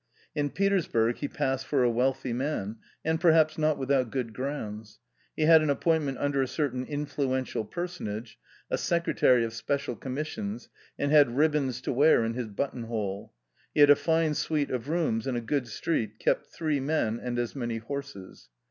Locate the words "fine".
13.95-14.33